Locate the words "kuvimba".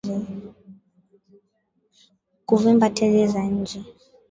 2.47-2.87